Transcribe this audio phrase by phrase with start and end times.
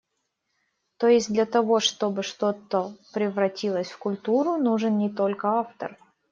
[0.97, 5.95] То есть, для того, чтобы что-то превратилось в культуру нужен не только автор.